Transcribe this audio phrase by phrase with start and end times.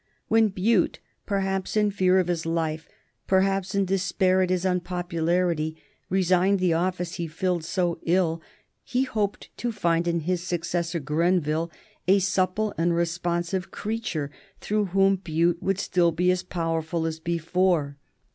[0.29, 0.97] When Bute,
[1.27, 2.89] perhaps in fear for his life,
[3.27, 5.77] perhaps in despair at his unpopularity,
[6.09, 8.41] resigned the office he filled so ill,
[8.83, 11.69] he hoped to find in his successor Grenville
[12.07, 17.99] a supple and responsive creature, through whom Bute would still be as powerful as before.